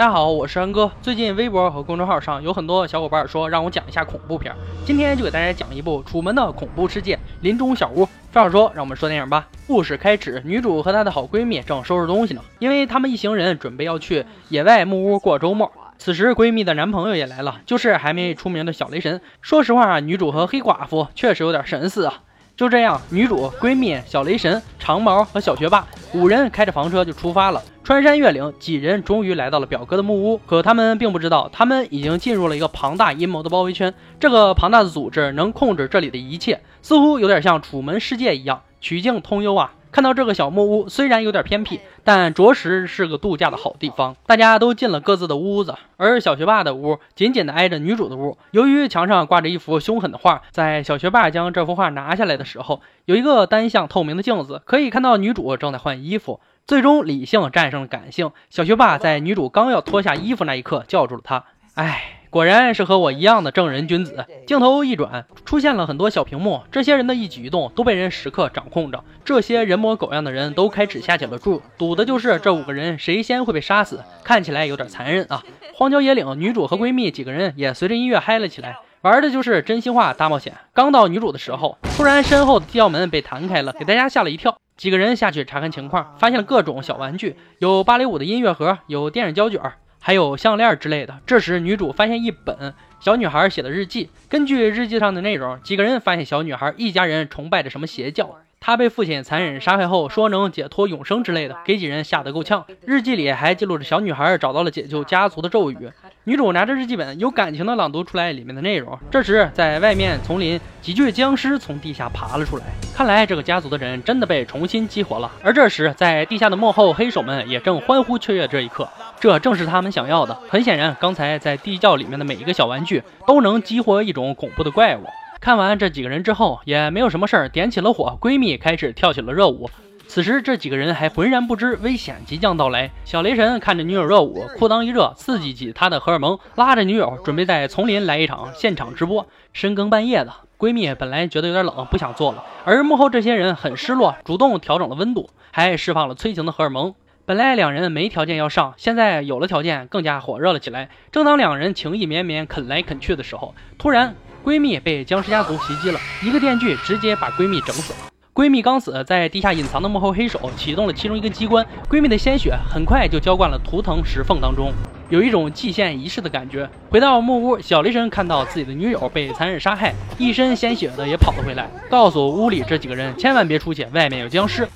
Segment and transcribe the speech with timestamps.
[0.00, 0.90] 大家好，我是安哥。
[1.02, 4.50] 最近微博和公众号上有很多小伙伴说让我讲一下恐怖片，
[4.82, 8.06] 今天就给大家讲一部《楚门的恐怖世界》林中小屋。
[8.06, 9.46] 废话少说，让我们说电影吧。
[9.66, 15.70] 故事开始，女主和她的好闺蜜正收拾东西呢，因为她们一行人准备要去野外木屋过周末。
[15.98, 19.20] 此时，闺蜜的男朋友也来了，就是还没出名的小雷神。
[19.42, 22.22] 说实话，女主和黑寡妇确实有点神似啊。
[22.56, 27.62] 就这样，女主、闺蜜、小雷神、长毛和小学霸五人开着房车就出发了。
[27.84, 30.38] 穿山越岭，几人终于来到了表哥的木屋。
[30.46, 33.94] 可他们并不知道，他们已经进入了一个庞大阴谋的包围圈。
[34.18, 39.72] 这个庞大的组织能控制这里的一切，似乎有点像楚门世界一样，曲径通幽啊。
[39.92, 44.14] 看到这个小木屋，虽然有点偏僻，但着实是个度假的好地方。
[44.26, 48.38] 大家都进了各自的屋子，而小学霸的屋紧紧的挨着女主的屋。
[48.52, 56.40] 由于墙上挂着一幅凶狠的画，在小学霸将这幅画拿下来的时候，有一个单向透明的镜子，可以看到女主正在换衣服。
[56.66, 58.30] 最终，理性战胜了感性。
[58.48, 61.44] 小学霸在女主刚要脱下衣服那一刻叫住了她。
[61.74, 64.24] 哎，果然是和我一样的正人君子。
[64.46, 69.02] 镜头一转，出现了很多小屏幕，这些人的一举一动都被人时刻掌控着。
[69.24, 74.00] 这些人模狗样的人都开始下起了注，赌的就是这五个人谁先会被杀死。
[74.22, 75.42] 看起来有点残忍啊！
[75.74, 80.54] 荒郊野岭，女主和闺蜜几个人也随着音乐嗨了起来，玩的就是真心话大冒险。
[80.72, 84.56] 刚到女主的时候，突然身后的地窖门被弹开了，给大家吓了一跳。
[84.76, 89.60] 几个人下去查看情况，发现了各种小玩具，有芭蕾舞的音乐盒，有电影胶卷，
[90.00, 91.20] 还有项链之类的。
[91.26, 94.08] 这时，女主发现一本小女孩写的日记。
[94.28, 98.38] 根据日记上的内容，几个人发现小女孩一家人崇拜着什么邪教。
[98.58, 102.66] 她被父亲残忍杀害后，说能解脱永生之类的，给几人吓得够呛。
[102.84, 105.90] 日记里还记录着小女孩找到了解救家族的咒语。
[106.24, 108.98] 女主拿着日记本，有感情的朗读出来里面的内容。
[109.10, 112.64] 这时，在外面丛林，几具僵尸从地下爬了出来。
[112.94, 115.32] 看来这个家族的人真的被重新激活了。
[115.42, 118.86] 而这时，在地下的幕后黑手们也正欢呼雀跃这一刻，
[119.18, 120.34] 这正是他们想要的。
[120.46, 125.04] 很显然，刚才在地窖里面的每一个小玩具都能激活一种恐怖的怪物。
[125.40, 129.70] 看完这几个人之后，也没有什么事儿，点起了火，闺蜜开始跳起了热舞。
[130.10, 132.90] 此时，这几个人还浑然不知危险即将到来。
[133.04, 139.28] 小雷神看着女友热舞，裤裆一热，刺激起他的荷尔蒙，拉着女友准备在丛林来一场现场直播。
[139.52, 146.92] 深更半夜的，闺蜜本来觉得有点冷，不想做了，而幕后这些人很失落，主动调整了温度，还释放了催情的荷尔蒙。
[147.24, 150.88] 本来两人没条件要上，现在有了条件，更加火热了起来。
[151.12, 154.16] 正当两人情意绵绵，啃来啃去的时候，突然。
[154.42, 158.09] 闺蜜被僵尸家族袭击了，一个电锯直接把闺蜜整死了。
[158.32, 164.72] 闺蜜刚死，在地下隐藏的幕后黑手启动了其中一个机关，闺蜜的鲜血很快就浇灌了图腾石缝当中，
[165.08, 166.68] 有一种祭献仪式的感觉。
[166.90, 174.68] 回到木屋，小雷神看到自己的女友被残忍杀害，一身鲜血的也跑了回来，告诉屋里这几个人千万别出去，外面有僵尸。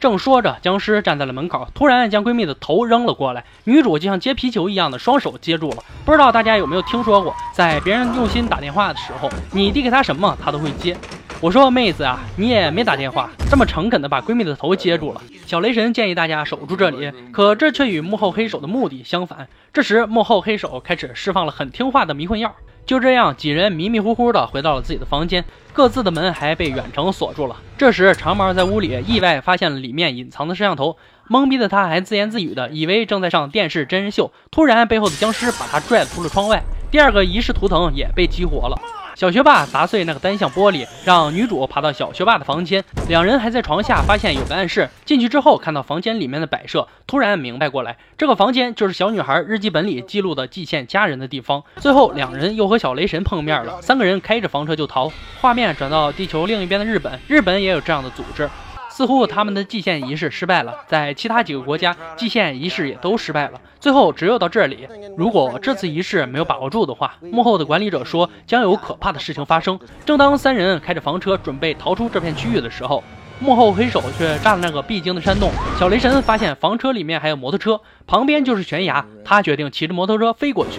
[0.00, 3.42] 正说着，僵尸站在了门口，突然将闺蜜的头扔了过来。
[3.64, 5.78] 女主就像接皮球一样的双手接住了。
[6.04, 10.94] 不知道大家有没有听说过，在别人用心打电话的时候，你递给他什么，他都会接。
[11.40, 15.20] 我说妹子啊，你也没打电话，这么诚恳的把闺蜜的头接住了。
[15.46, 19.46] 小雷神建议大家守住这里，可这却与幕后黑手的目的相反。
[19.70, 22.54] 这时，幕后黑手开始释放了很听话的迷魂药。
[22.86, 27.56] 就这样，几人迷迷糊糊的回到了自己的房间，各自的门还被远程锁住了。
[27.76, 30.96] 这时，长毛在屋里意外发现了里面隐藏的摄像头，
[31.28, 34.32] 懵逼的他还自言自语的，以为正在上电视真人秀。
[34.50, 39.03] 突然，背后的僵尸把他拽出了窗外，第二个仪式图腾也被激活了。
[39.14, 42.82] 小学霸砸碎那个单向玻璃，让女主爬到小学霸的房间。
[43.08, 51.62] 两人还在床下发现有个暗室，进去之后看到房间里面的摆设，突然明白过来，这个房间就是小女孩日记本里记录的祭献家人的地方。
[51.76, 55.12] 最后两人又和小雷神碰面了，三个人开着房车就逃。
[55.40, 58.50] 画面转到地球另一边的日本，日本也有这样的组织。
[58.96, 63.60] 似乎他们的祭献仪式失败了，在其他几个国家，祭献仪式也都失败了。
[63.80, 64.86] 最后只有到这里。
[65.16, 69.76] 如果这次仪式没有把握住的话，幕后的管理者说将有可怕的事情发生。
[70.06, 73.02] 正当三人开着房车准备逃出这片区域的时候，
[73.40, 75.50] 幕后黑手却炸了那个必经的山洞。
[75.76, 80.78] 小雷神发现房车里面还有摩托车，旁边就是悬崖，他决定骑着摩托车飞过去。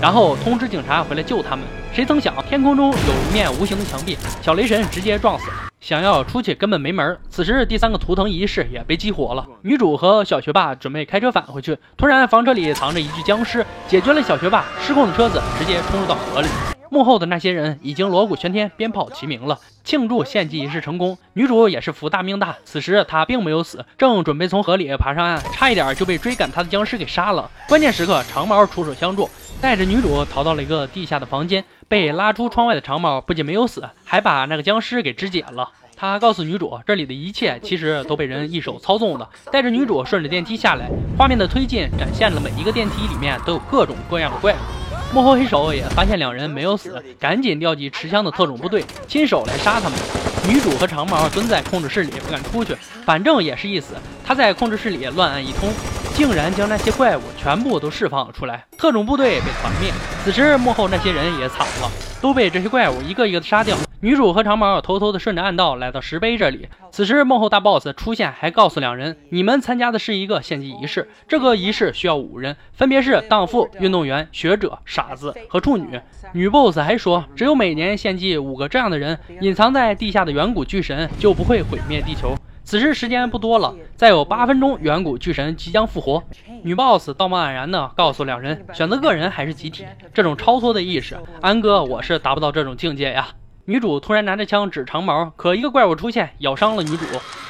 [0.00, 1.64] 然后通知警察回来救他们。
[1.92, 5.56] 谁曾想，天空中有一面无形的墙壁，小雷神直接撞死了。
[5.80, 7.16] 想要出去根本没门。
[7.30, 9.46] 此时，第三个图腾仪式也被激活了。
[9.62, 16.48] 女主和小学霸准备开车返回去，突然房车里藏着一具僵尸，解决了小学霸，失控的车子直接冲入到河里。
[16.90, 21.18] 幕后的那些人已经锣鼓喧天，鞭炮齐鸣了，庆祝献祭仪式成功。
[21.32, 27.50] 女主也是福大命大，此时她并没有死，正准备从河里爬上岸，差一点就被追赶她的僵尸给杀了。
[27.68, 29.28] 关键时刻，长毛出手相助。
[29.60, 35.70] 带着女主逃到了一个地下的房间，被拉出窗外的长毛不仅没有死，还把那个僵尸给肢解了。
[35.98, 39.26] 他告诉女主，这里的一切其实都被人一手操纵的。
[39.50, 44.85] 带着女主顺着电梯下来，画面的推进展现了每一个电梯里面都有各种各样的怪物。
[45.12, 49.98] 幕后黑手也发现两人没有死，赶紧调集持枪的特种部队，亲手来杀他们。
[50.46, 53.94] 女主和长毛蹲在控制室里不敢出去，反正也是一死。
[54.24, 55.70] 他在控制室里乱按一通。
[56.16, 59.92] 竟然将那些怪物全部都释放了出来，特种部队被团灭。
[60.24, 61.92] 此时幕后那些人也惨了，
[62.22, 63.76] 都被这些怪物一个一个的杀掉。
[64.00, 66.68] 女主和长毛偷偷的顺着暗道来到石碑这里。
[66.90, 76.00] 此时幕后大 boss 出现，还告诉两人：你们参加的是一个献祭仪式，这个仪式需要五人，分别是荡妇、运动员、学者、傻子和处女。
[76.32, 82.34] 女 boss 还说，只有每年献祭五个这样的人，隐藏在地下的远古巨神就不会毁灭地球。
[82.66, 86.24] 此时时间不多了，再有八分钟，远古巨神即将复活。
[86.64, 93.28] 女 boss 道貌岸然的告诉两人，选择个人还是集体，这种超脱的意识，安哥我是达不到这种境界呀。
[93.66, 97.04] 女主突然拿着枪指长毛，可一个怪物出现，咬伤了女主，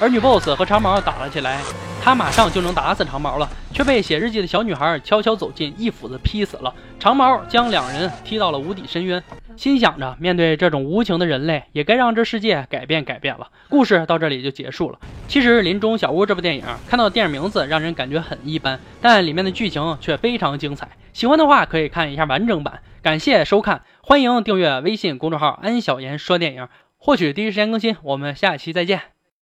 [0.00, 1.60] 而女 boss 和长毛打了起来。
[2.02, 3.46] 她马上就能打死长毛了，
[3.82, 6.72] 却被写日记的小女孩悄悄走近，一斧子劈死了。
[7.00, 9.20] 长毛将两人踢到了无底深渊，
[9.56, 13.48] 心想着面对这种无情的人类，也该让这世界改变改变了。
[13.68, 15.00] 故事到这里就结束了。
[15.26, 20.88] 其实《林中小屋》这部电影，看到电影名字让人感觉很一般，但里面的剧情却非常精彩。
[21.12, 22.82] 喜欢的话可以看一下完整版。
[23.02, 26.68] 感谢收看，欢迎订阅微信公众号“安小言说电影”，
[26.98, 27.96] 获取第一时间更新。
[28.04, 29.00] 我们下期再见。